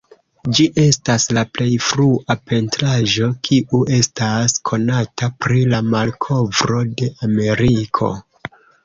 Ĝi 0.57 0.63
estas 0.83 1.25
la 1.37 1.41
plej 1.57 1.67
frua 1.87 2.35
pentraĵo 2.51 3.27
kiu 3.47 3.81
estas 3.97 4.55
konata 4.71 5.29
pri 5.45 5.61
la 5.75 5.83
malkovro 5.91 6.81
de 7.03 7.11
Ameriko. 7.29 8.11